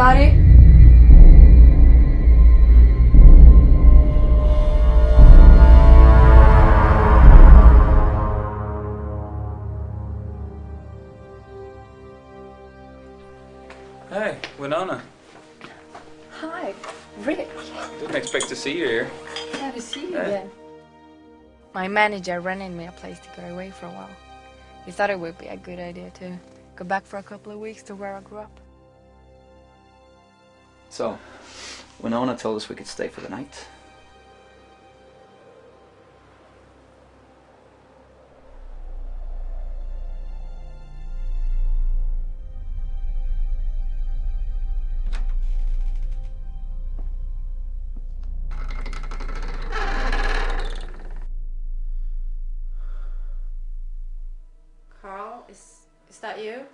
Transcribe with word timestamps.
everybody. 0.00 0.36
Hey, 14.08 14.38
Winona. 14.58 15.02
Hi, 16.30 16.74
Rick. 17.18 17.48
Didn't 18.00 18.16
expect 18.16 18.48
to 18.48 18.56
see 18.56 18.78
you 18.78 18.86
here. 18.86 19.10
Glad 19.52 19.74
to 19.74 19.80
see 19.80 20.00
you 20.00 20.12
Hey. 20.12 20.22
again. 20.22 20.50
My 21.74 21.86
manager 21.86 22.40
rented 22.40 22.72
me 22.72 22.86
a 22.86 22.92
place 22.92 23.20
to 23.20 23.28
go 23.40 23.46
away 23.46 23.70
for 23.70 23.86
a 23.86 23.90
while. 23.90 24.10
He 24.84 24.90
thought 24.90 25.10
it 25.10 25.20
would 25.20 25.38
be 25.38 25.46
a 25.46 25.56
good 25.56 25.78
idea 25.78 26.10
to 26.10 26.36
go 26.74 26.84
back 26.84 27.04
for 27.04 27.18
a 27.18 27.22
couple 27.22 27.52
of 27.52 27.58
weeks 27.58 27.82
to 27.84 27.94
where 27.94 28.16
I 28.16 28.20
grew 28.20 28.38
up. 28.38 28.59
So, 30.90 31.16
Winona 32.00 32.36
told 32.36 32.56
us 32.56 32.68
we 32.68 32.74
could 32.74 32.88
stay 32.88 33.06
for 33.06 33.20
the 33.20 33.28
night. 33.28 33.66
Carl, 55.00 55.44
is 55.48 55.86
is 56.10 56.18
that 56.18 56.42
you? 56.42 56.66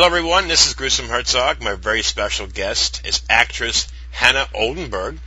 Hello, 0.00 0.08
everyone. 0.08 0.48
This 0.48 0.66
is 0.66 0.72
Gruesome 0.72 1.10
Herzog. 1.10 1.60
My 1.60 1.74
very 1.74 2.02
special 2.02 2.46
guest 2.46 3.06
is 3.06 3.20
actress 3.28 3.86
Hannah 4.10 4.48
Oldenburg. 4.54 5.18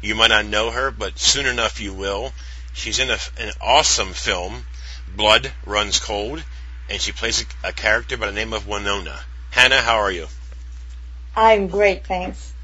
You 0.00 0.14
might 0.14 0.28
not 0.28 0.46
know 0.46 0.70
her, 0.70 0.90
but 0.90 1.18
soon 1.18 1.44
enough 1.44 1.82
you 1.82 1.92
will. 1.92 2.32
She's 2.72 2.98
in 2.98 3.10
a, 3.10 3.18
an 3.38 3.52
awesome 3.60 4.14
film, 4.14 4.64
Blood 5.14 5.52
Runs 5.66 5.98
Cold, 5.98 6.42
and 6.88 6.98
she 6.98 7.12
plays 7.12 7.42
a, 7.42 7.68
a 7.68 7.72
character 7.74 8.16
by 8.16 8.24
the 8.24 8.32
name 8.32 8.54
of 8.54 8.66
Winona. 8.66 9.20
Hannah, 9.50 9.82
how 9.82 9.96
are 9.96 10.10
you? 10.10 10.28
I'm 11.36 11.68
great, 11.68 12.06
thanks. 12.06 12.54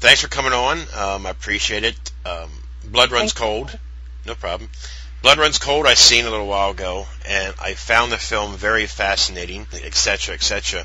Thanks 0.00 0.20
for 0.20 0.26
coming 0.26 0.52
on. 0.52 0.80
Um, 0.96 1.26
I 1.26 1.30
appreciate 1.30 1.84
it. 1.84 2.10
Um, 2.26 2.50
Blood 2.86 3.12
Runs 3.12 3.32
Cold. 3.32 3.78
No 4.26 4.34
problem. 4.34 4.68
Blood 5.22 5.38
Runs 5.38 5.60
Cold 5.60 5.86
I 5.86 5.94
seen 5.94 6.26
a 6.26 6.30
little 6.30 6.48
while 6.48 6.72
ago, 6.72 7.06
and 7.24 7.54
I 7.62 7.74
found 7.74 8.10
the 8.10 8.18
film 8.18 8.56
very 8.56 8.86
fascinating, 8.86 9.68
etc., 9.84 10.34
etc. 10.34 10.84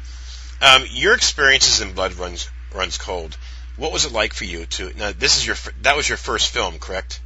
Um, 0.62 0.86
your 0.92 1.14
experiences 1.14 1.82
in 1.82 1.94
Blood 1.94 2.14
Runs 2.14 2.50
Runs 2.74 2.98
Cold. 2.98 3.38
What 3.78 3.94
was 3.94 4.06
it 4.06 4.12
like 4.12 4.34
for 4.34 4.44
you 4.44 4.66
to? 4.66 4.94
Now, 4.98 5.12
this 5.12 5.38
is 5.38 5.48
your 5.48 5.56
that 5.84 5.96
was 5.96 6.08
your 6.08 6.18
first 6.18 6.52
film, 6.52 6.80
correct? 6.80 7.22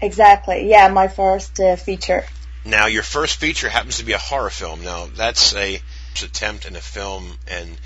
Exactly. 0.00 0.68
Yeah, 0.68 0.88
my 0.88 1.08
first 1.08 1.60
uh, 1.60 1.76
feature. 1.76 2.24
Now, 2.64 2.86
your 2.86 3.02
first 3.02 3.36
feature 3.36 3.68
happens 3.68 3.98
to 3.98 4.04
be 4.04 4.12
a 4.12 4.18
horror 4.18 4.50
film. 4.50 4.82
Now, 4.82 5.06
that's 5.06 5.54
a 5.54 5.80
attempt 6.22 6.66
in 6.66 6.74
a 6.74 6.80
film, 6.80 7.38
and 7.46 7.78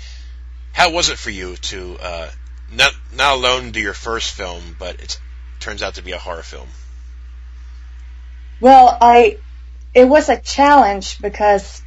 how 0.71 0.91
was 0.91 1.09
it 1.09 1.19
for 1.19 1.29
you 1.29 1.55
to 1.55 1.97
uh, 2.01 2.29
not 2.71 2.93
not 3.15 3.35
alone 3.35 3.71
do 3.71 3.79
your 3.79 3.93
first 3.93 4.33
film, 4.33 4.75
but 4.79 4.99
it 4.99 5.19
turns 5.59 5.83
out 5.83 5.95
to 5.95 6.01
be 6.01 6.13
a 6.13 6.17
horror 6.17 6.41
film? 6.41 6.67
Well, 8.59 8.97
I 8.99 9.37
it 9.93 10.05
was 10.05 10.29
a 10.29 10.39
challenge 10.39 11.21
because 11.21 11.83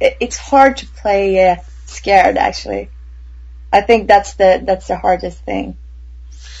it, 0.00 0.16
it's 0.20 0.36
hard 0.36 0.78
to 0.78 0.86
play 0.86 1.50
uh, 1.50 1.56
scared. 1.92 2.36
Actually, 2.36 2.90
I 3.72 3.80
think 3.82 4.08
that's 4.08 4.34
the 4.34 4.62
that's 4.64 4.88
the 4.88 4.96
hardest 4.96 5.38
thing. 5.44 5.76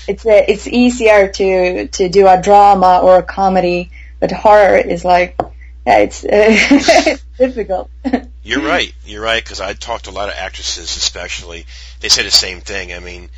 It's 0.08 0.26
uh, 0.26 0.42
it's 0.48 0.66
easier 0.66 1.28
to 1.28 1.88
to 1.88 2.08
do 2.08 2.26
a 2.26 2.40
drama 2.40 3.00
or 3.02 3.18
a 3.18 3.22
comedy, 3.22 3.90
but 4.20 4.30
horror 4.32 4.76
is 4.76 5.04
like 5.04 5.38
yeah, 5.86 5.98
it's, 5.98 6.24
uh, 6.24 6.28
it's 6.32 7.24
difficult. 7.38 7.90
You're 8.42 8.62
right. 8.62 8.92
You're 9.04 9.22
right 9.22 9.42
because 9.42 9.60
I 9.60 9.72
talked 9.72 10.04
to 10.04 10.10
a 10.10 10.12
lot 10.12 10.28
of 10.28 10.34
actresses, 10.36 10.96
especially. 10.96 11.66
They 12.00 12.08
say 12.08 12.22
the 12.22 12.30
same 12.30 12.60
thing. 12.60 12.92
I 12.92 13.00
mean, 13.00 13.30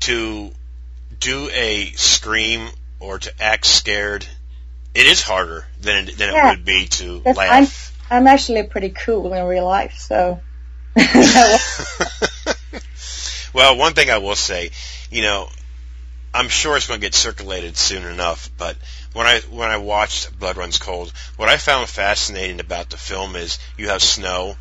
to 0.00 0.50
do 1.18 1.50
a 1.52 1.90
scream 1.92 2.68
or 3.00 3.18
to 3.18 3.32
act 3.42 3.66
scared, 3.66 4.26
it 4.94 5.06
is 5.06 5.22
harder 5.22 5.66
than 5.80 6.08
it, 6.08 6.18
than 6.18 6.32
Yeah. 6.34 6.48
it 6.52 6.56
would 6.56 6.64
be 6.64 6.86
to 6.86 7.22
laugh. 7.24 7.92
I'm 8.10 8.26
actually 8.26 8.62
pretty 8.64 8.90
cool 8.90 9.32
in 9.32 9.46
real 9.46 9.64
life, 9.64 9.94
so. 9.98 10.40
well, 13.54 13.76
one 13.76 13.94
thing 13.94 14.10
I 14.10 14.18
will 14.18 14.36
say, 14.36 14.70
you 15.10 15.22
know, 15.22 15.48
I'm 16.34 16.48
sure 16.48 16.76
it's 16.76 16.86
going 16.86 17.00
to 17.00 17.06
get 17.06 17.14
circulated 17.14 17.76
soon 17.76 18.04
enough, 18.04 18.50
but 18.56 18.76
when 19.12 19.26
I 19.26 19.40
when 19.50 19.70
I 19.70 19.76
watched 19.78 20.38
Blood 20.38 20.56
Runs 20.56 20.78
Cold, 20.78 21.12
what 21.36 21.48
I 21.48 21.56
found 21.58 21.88
fascinating 21.88 22.60
about 22.60 22.90
the 22.90 22.96
film 22.96 23.36
is 23.36 23.58
you 23.76 23.88
have 23.88 24.02
snow, 24.02 24.56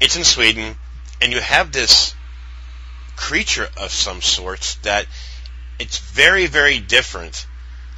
it's 0.00 0.16
in 0.16 0.24
Sweden, 0.24 0.76
and 1.20 1.32
you 1.32 1.40
have 1.40 1.72
this 1.72 2.14
creature 3.16 3.68
of 3.76 3.92
some 3.92 4.22
sort 4.22 4.78
that 4.82 5.06
it's 5.78 5.98
very 5.98 6.46
very 6.46 6.78
different 6.78 7.46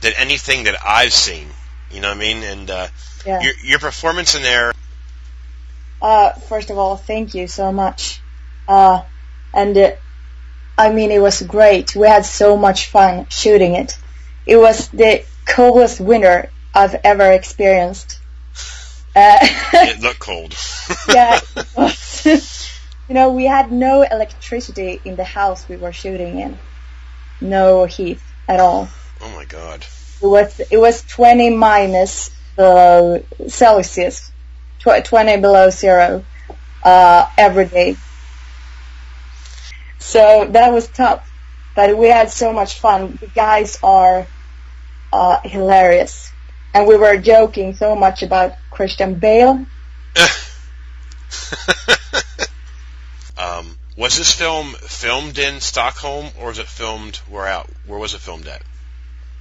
than 0.00 0.12
anything 0.16 0.64
that 0.64 0.76
I've 0.86 1.12
seen. 1.12 1.48
You 1.90 2.00
know 2.00 2.08
what 2.08 2.16
I 2.16 2.20
mean? 2.20 2.42
And 2.42 2.70
uh, 2.70 2.88
Yeah. 3.26 3.42
your 3.42 3.52
your 3.64 3.78
performance 3.78 4.34
in 4.34 4.42
there, 4.42 4.72
Uh, 6.00 6.32
first 6.32 6.70
of 6.70 6.78
all, 6.78 6.96
thank 6.96 7.34
you 7.34 7.46
so 7.46 7.72
much. 7.72 8.20
Uh, 8.66 9.02
and 9.52 9.76
uh, 9.76 9.92
I 10.78 10.92
mean, 10.92 11.10
it 11.10 11.20
was 11.20 11.42
great. 11.42 11.94
We 11.94 12.06
had 12.06 12.24
so 12.24 12.56
much 12.56 12.86
fun 12.86 13.26
shooting 13.28 13.74
it. 13.74 13.98
It 14.46 14.56
was 14.56 14.88
the 14.88 15.24
coldest 15.46 16.00
winter 16.00 16.50
I've 16.74 16.94
ever 17.04 17.30
experienced. 17.32 18.18
Uh, 19.14 19.38
it 19.42 20.00
looked 20.02 20.20
cold. 20.20 20.54
yeah, 21.08 21.40
you 22.24 23.14
know, 23.14 23.32
we 23.32 23.44
had 23.44 23.72
no 23.72 24.02
electricity 24.02 25.00
in 25.04 25.16
the 25.16 25.24
house 25.24 25.68
we 25.68 25.76
were 25.76 25.92
shooting 25.92 26.38
in. 26.38 26.58
No 27.40 27.84
heat 27.86 28.20
at 28.48 28.60
all. 28.60 28.88
oh 29.20 29.30
my 29.34 29.44
god. 29.44 29.84
It 30.22 30.26
was 30.26 30.60
it 30.60 30.76
was 30.76 31.02
20 31.02 31.50
minus 31.50 32.30
below 32.56 33.24
Celsius, 33.48 34.30
tw- 34.80 35.04
20 35.04 35.40
below 35.40 35.70
zero 35.70 36.24
uh, 36.82 37.26
every 37.36 37.66
day. 37.66 37.96
So 39.98 40.46
that 40.50 40.72
was 40.72 40.88
tough, 40.88 41.30
but 41.76 41.96
we 41.96 42.08
had 42.08 42.30
so 42.30 42.52
much 42.52 42.80
fun. 42.80 43.18
The 43.20 43.28
guys 43.28 43.78
are 43.82 44.26
uh, 45.12 45.40
hilarious, 45.44 46.32
and 46.74 46.86
we 46.88 46.96
were 46.96 47.16
joking 47.18 47.74
so 47.76 47.94
much 47.94 48.22
about 48.22 48.54
Christian 48.70 49.14
Bale. 49.14 49.64
um, 53.38 53.76
Was 53.96 54.16
this 54.16 54.32
film 54.32 54.74
filmed 54.82 55.38
in 55.38 55.60
Stockholm, 55.60 56.30
or 56.40 56.48
was 56.48 56.58
it 56.58 56.66
filmed 56.66 57.16
where 57.30 57.46
out? 57.46 57.68
Where 57.86 57.98
was 57.98 58.14
it 58.14 58.20
filmed 58.20 58.48
at? 58.48 58.62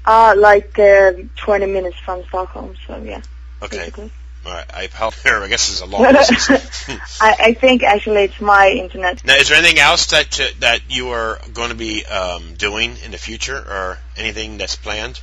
Uh, 0.06 0.34
like 0.38 0.78
uh, 0.78 1.14
20 1.38 1.66
minutes 1.68 1.98
from 2.06 2.24
Stockholm, 2.26 2.76
so 2.86 3.02
yeah. 3.04 3.22
Okay, 3.62 3.78
Basically. 3.78 4.12
All 4.46 4.54
right. 4.54 4.66
I, 4.74 4.84
I 5.26 5.48
guess 5.48 5.70
it's 5.70 5.82
a 5.82 5.86
long 5.86 6.04
distance. 6.14 6.88
I, 7.22 7.36
I 7.40 7.54
think 7.54 7.84
actually 7.84 8.24
it's 8.24 8.40
my 8.40 8.70
internet. 8.70 9.24
now, 9.26 9.36
is 9.36 9.50
there 9.50 9.58
anything 9.58 9.80
else 9.80 10.08
that 10.08 10.40
that 10.60 10.82
you 10.90 11.10
are 11.10 11.40
going 11.54 11.70
to 11.70 11.76
be 11.76 12.06
um, 12.06 12.54
doing 12.56 12.96
in 13.04 13.12
the 13.12 13.18
future, 13.18 13.58
or 13.58 13.98
anything 14.18 14.58
that's 14.58 14.76
planned? 14.76 15.20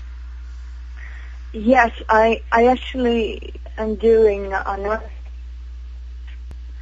Yes, 1.53 1.93
I 2.09 2.43
I 2.53 2.67
actually 2.67 3.55
am 3.79 3.95
doing 3.97 4.53
another. 4.53 5.11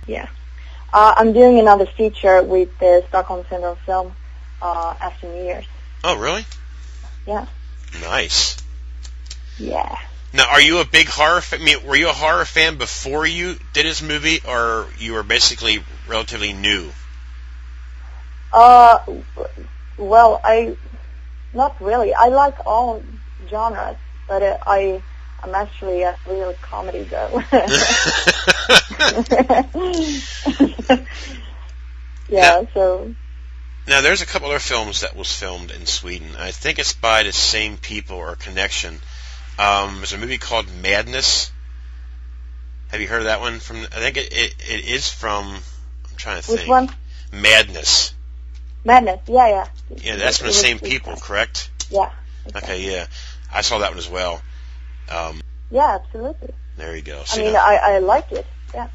Yeah, 0.07 0.29
uh, 0.93 1.15
I'm 1.17 1.33
doing 1.33 1.59
another 1.59 1.87
feature 1.87 2.43
with 2.43 2.77
the 2.79 3.05
Stockholm 3.09 3.45
Syndrome 3.49 3.77
film 3.87 4.15
uh, 4.61 4.95
after 5.01 5.29
New 5.29 5.45
Year's. 5.45 5.67
Oh, 6.03 6.19
really? 6.19 6.45
Yeah. 7.27 7.47
Nice. 8.03 8.57
Yeah. 9.59 9.97
Now, 10.35 10.51
are 10.51 10.61
you 10.61 10.81
a 10.81 10.85
big 10.85 11.07
horror? 11.07 11.41
Fa- 11.41 11.61
I 11.61 11.61
mean, 11.61 11.87
were 11.87 11.95
you 11.95 12.09
a 12.09 12.13
horror 12.13 12.45
fan 12.45 12.77
before 12.77 13.25
you 13.25 13.55
did 13.73 13.87
this 13.87 14.03
movie, 14.03 14.41
or 14.47 14.87
you 14.99 15.13
were 15.13 15.23
basically 15.23 15.85
relatively 16.09 16.53
new? 16.53 16.91
Uh, 18.53 18.99
well, 19.97 20.41
I 20.43 20.77
not 21.55 21.81
really. 21.81 22.13
I 22.15 22.29
like 22.29 22.67
all 22.67 23.01
genres, 23.49 23.97
but 24.27 24.43
uh, 24.43 24.59
I 24.67 25.01
I'm 25.45 25.55
actually 25.55 26.03
a 26.03 26.17
real 26.29 26.53
comedy 26.63 27.05
girl. 27.05 27.45
yeah. 32.29 32.65
So 32.75 33.15
Now, 33.87 34.01
there's 34.01 34.23
a 34.23 34.27
couple 34.27 34.49
other 34.49 34.59
films 34.59 35.03
that 35.03 35.15
was 35.15 35.33
filmed 35.33 35.71
in 35.71 35.87
Sweden. 35.87 36.35
I 36.37 36.51
think 36.51 36.81
it's 36.81 36.93
by 36.93 37.23
the 37.23 37.33
same 37.33 37.77
people 37.77 38.17
or 38.17 38.35
connection. 38.35 38.99
Um, 39.59 39.97
there's 39.97 40.13
a 40.13 40.19
movie 40.19 40.39
called 40.39 40.67
Madness. 40.83 41.51
Have 42.89 43.01
you 43.01 43.09
heard 43.09 43.19
of 43.21 43.25
that 43.25 43.41
one? 43.41 43.61
From 43.61 43.79
I 43.79 43.99
think 44.01 44.17
it, 44.17 44.33
it, 44.33 44.55
it 44.69 44.85
is 44.87 45.09
from. 45.11 45.47
I'm 45.55 46.17
trying 46.17 46.41
to 46.43 46.51
which 46.51 46.61
think. 46.61 46.71
one? 46.71 46.89
Madness. 47.33 48.15
Madness. 48.85 49.21
Yeah, 49.27 49.49
yeah. 49.49 49.67
Yeah, 49.97 50.17
that's 50.17 50.39
from 50.39 50.49
the 50.49 50.53
same 50.53 50.79
people, 50.79 51.15
correct? 51.17 51.71
Yeah. 51.91 52.11
Okay, 52.55 52.83
yeah. 52.91 53.07
I 53.53 53.63
saw 53.63 53.79
that 53.79 53.91
one 53.91 53.99
as 53.99 54.09
well. 54.09 54.43
Um, 55.11 55.41
Yeah, 55.71 55.99
absolutely. 56.03 56.55
there 56.77 56.95
you 56.95 57.03
go. 57.03 57.23
I 57.33 57.37
mean, 57.37 57.47
you 57.47 57.53
know- 57.53 57.59
I 57.65 57.95
I 57.95 57.99
like 57.99 58.31
it. 58.33 58.47
Yeah. 58.75 58.89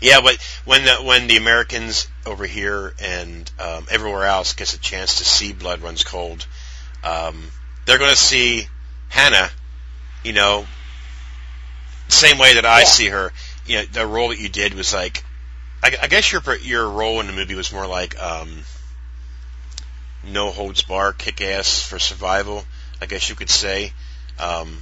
Yeah, 0.00 0.20
but 0.22 0.38
when 0.64 0.84
the, 0.84 0.94
when 1.02 1.26
the 1.26 1.36
Americans 1.36 2.08
over 2.24 2.46
here 2.46 2.94
and 2.98 3.50
um, 3.58 3.86
everywhere 3.90 4.24
else 4.24 4.54
gets 4.54 4.74
a 4.74 4.78
chance 4.78 5.18
to 5.18 5.24
see 5.24 5.52
Blood 5.52 5.80
Runs 5.82 6.02
Cold, 6.02 6.46
um, 7.04 7.42
they're 7.84 7.98
going 7.98 8.10
to 8.10 8.16
see 8.16 8.66
Hannah, 9.08 9.50
you 10.26 10.32
know, 10.32 10.66
same 12.08 12.36
way 12.38 12.54
that 12.54 12.66
I 12.66 12.80
Yeah. 12.80 12.84
see 12.86 13.08
her. 13.08 13.32
You 13.64 13.78
know, 13.78 13.84
the 13.84 14.06
role 14.06 14.28
that 14.30 14.38
you 14.40 14.48
did 14.48 14.74
was 14.74 14.92
like, 14.92 15.24
I, 15.84 15.96
I 16.02 16.08
guess 16.08 16.32
your 16.32 16.42
your 16.56 16.88
role 16.90 17.20
in 17.20 17.28
the 17.28 17.32
movie 17.32 17.54
was 17.54 17.72
more 17.72 17.86
like 17.86 18.20
um, 18.20 18.64
no 20.24 20.50
holds 20.50 20.82
bar, 20.82 21.12
kick 21.12 21.40
ass 21.40 21.80
for 21.80 22.00
survival. 22.00 22.64
I 23.00 23.06
guess 23.06 23.28
you 23.28 23.36
could 23.36 23.50
say. 23.50 23.92
Um, 24.38 24.78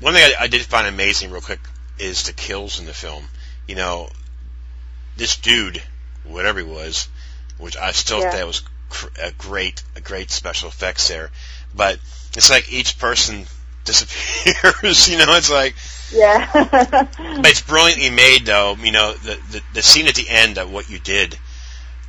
one 0.00 0.14
thing 0.14 0.22
I, 0.22 0.44
I 0.44 0.46
did 0.46 0.62
find 0.62 0.86
amazing, 0.86 1.30
real 1.30 1.42
quick, 1.42 1.60
is 1.98 2.22
the 2.22 2.32
kills 2.32 2.80
in 2.80 2.86
the 2.86 2.94
film. 2.94 3.28
You 3.66 3.74
know, 3.74 4.08
this 5.16 5.36
dude, 5.36 5.82
whatever 6.24 6.60
he 6.60 6.64
was, 6.64 7.08
which 7.58 7.76
I 7.76 7.92
still 7.92 8.20
Yeah. 8.20 8.30
thought 8.30 8.46
was 8.46 8.62
cr- 8.88 9.08
a 9.20 9.32
great, 9.32 9.82
a 9.96 10.00
great 10.00 10.30
special 10.30 10.68
effects 10.68 11.08
there. 11.08 11.30
But 11.74 11.98
it's 12.36 12.48
like 12.50 12.72
each 12.72 12.98
person 12.98 13.46
disappears. 13.88 15.08
you 15.10 15.18
know, 15.18 15.36
it's 15.36 15.50
like, 15.50 15.74
Yeah. 16.12 16.48
but 17.18 17.50
it's 17.50 17.62
brilliantly 17.62 18.10
made, 18.10 18.46
though. 18.46 18.76
You 18.76 18.92
know, 18.92 19.14
the, 19.14 19.38
the 19.50 19.62
the 19.74 19.82
scene 19.82 20.06
at 20.06 20.14
the 20.14 20.28
end 20.28 20.58
of 20.58 20.70
what 20.70 20.88
you 20.88 20.98
did, 20.98 21.36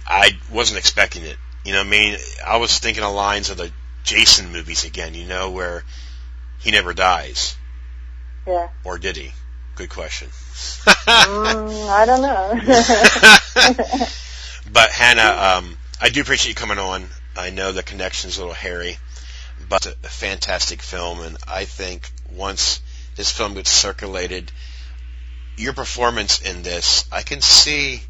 I 0.05 0.37
wasn't 0.51 0.79
expecting 0.79 1.23
it. 1.23 1.37
You 1.65 1.73
know, 1.73 1.81
I 1.81 1.83
mean, 1.83 2.17
I 2.45 2.57
was 2.57 2.77
thinking 2.77 3.03
of 3.03 3.13
lines 3.13 3.49
of 3.49 3.57
the 3.57 3.71
Jason 4.03 4.51
movies 4.51 4.85
again. 4.85 5.13
You 5.15 5.25
know, 5.25 5.49
where 5.51 5.83
he 6.59 6.71
never 6.71 6.93
dies, 6.93 7.55
yeah. 8.45 8.69
or 8.83 8.97
did 8.99 9.17
he? 9.17 9.31
Good 9.75 9.89
question. 9.89 10.29
Mm, 10.29 11.89
I 11.89 12.05
don't 12.05 12.21
know. 12.21 14.05
But 14.71 14.91
Hannah, 14.91 15.57
um, 15.57 15.77
I 15.99 16.09
do 16.09 16.21
appreciate 16.21 16.49
you 16.49 16.55
coming 16.55 16.77
on. 16.77 17.07
I 17.35 17.49
know 17.49 17.71
the 17.71 17.83
connection's 17.83 18.37
a 18.37 18.41
little 18.41 18.53
hairy, 18.53 18.97
but 19.67 19.85
it's 19.85 19.95
a 20.03 20.09
fantastic 20.09 20.81
film, 20.81 21.21
and 21.21 21.37
I 21.47 21.65
think 21.65 22.09
once 22.31 22.81
this 23.15 23.31
film 23.31 23.53
gets 23.55 23.69
circulated, 23.69 24.51
your 25.57 25.73
performance 25.73 26.41
in 26.41 26.63
this, 26.63 27.05
I 27.11 27.21
can 27.21 27.41
see. 27.41 28.01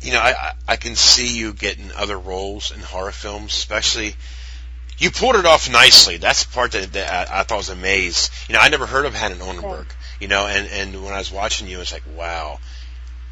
You 0.00 0.12
know, 0.12 0.20
I 0.20 0.52
I- 0.68 0.76
can 0.76 0.96
see 0.96 1.36
you 1.36 1.52
getting 1.54 1.90
other 1.92 2.18
roles 2.18 2.70
in 2.70 2.80
horror 2.80 3.12
films, 3.12 3.54
especially. 3.54 4.14
You 4.98 5.10
pulled 5.10 5.34
it 5.34 5.44
off 5.44 5.68
nicely. 5.68 6.18
That's 6.18 6.44
the 6.44 6.52
part 6.54 6.70
that, 6.72 6.92
that 6.92 7.30
I, 7.30 7.40
I 7.40 7.42
thought 7.42 7.56
was 7.56 7.68
amazed. 7.68 8.30
You 8.48 8.54
know, 8.54 8.60
I 8.60 8.68
never 8.68 8.86
heard 8.86 9.06
of 9.06 9.14
Hannah 9.14 9.42
Oldenburg. 9.42 9.86
You 10.20 10.28
know, 10.28 10.46
and 10.46 10.68
and 10.68 11.02
when 11.04 11.12
I 11.12 11.18
was 11.18 11.32
watching 11.32 11.66
you, 11.68 11.80
it's 11.80 11.92
like, 11.92 12.04
wow, 12.16 12.60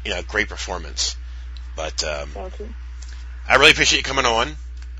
you 0.03 0.11
know, 0.11 0.21
great 0.23 0.49
performance. 0.49 1.15
But 1.75 2.03
um, 2.03 2.29
Thank 2.29 2.59
you. 2.59 2.73
I 3.47 3.55
really 3.55 3.71
appreciate 3.71 3.99
you 3.99 4.03
coming 4.03 4.25
on. 4.25 4.55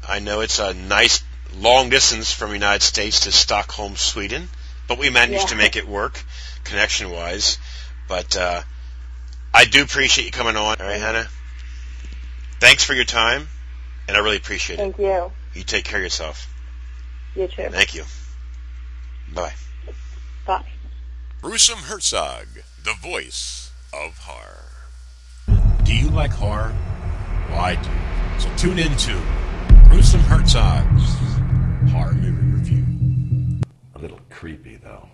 I 0.08 0.20
know 0.20 0.42
it's 0.42 0.60
a 0.60 0.74
nice 0.74 1.24
long 1.60 1.90
distance 1.90 2.32
from 2.32 2.50
the 2.50 2.56
United 2.56 2.84
States 2.84 3.22
to 3.22 3.32
Stockholm, 3.32 3.96
Sweden, 3.96 4.50
but 4.88 4.98
we 4.98 5.10
managed 5.10 5.42
Yeah. 5.44 5.48
to 5.48 5.56
make 5.56 5.76
it 5.76 5.88
work 5.88 6.22
connection 6.64 7.10
wise. 7.12 7.58
But 8.08 8.36
uh, 8.38 8.62
I 9.54 9.66
do 9.66 9.84
appreciate 9.84 10.26
you 10.26 10.32
coming 10.32 10.56
on. 10.56 10.82
All 10.82 10.88
right, 10.88 11.00
Hannah. 11.00 11.28
Thanks 12.60 12.84
for 12.84 12.94
your 12.94 13.06
time, 13.06 13.48
and 14.08 14.16
I 14.18 14.20
really 14.22 14.38
appreciate 14.38 14.80
it. 14.80 14.82
Thank 14.82 14.98
you. 14.98 15.32
You 15.54 15.64
take 15.64 15.86
care 15.86 16.00
of 16.00 16.04
yourself. 16.04 16.48
You 17.36 17.48
too. 17.48 17.70
Thank 17.70 17.94
you. 17.96 18.04
Bye. 19.34 19.54
Bye. 20.46 20.66
Gruesome 21.42 21.80
Herzog, 21.80 22.48
the 22.84 22.94
voice 22.94 23.72
of 23.92 24.18
horror. 24.20 24.66
Do 25.84 25.94
you 25.94 26.10
like 26.10 26.32
horror? 26.32 26.74
Well, 27.50 27.60
I 27.60 27.76
do. 27.76 27.90
So 28.40 28.50
tune 28.56 28.80
in 28.80 28.96
to 28.96 29.22
Gruesome 29.90 30.22
Herzog's 30.22 31.16
Horror 31.94 32.14
Movie 32.16 32.58
Review. 32.58 33.62
A 33.94 34.00
little 34.00 34.20
creepy, 34.32 34.78
though. 34.78 35.08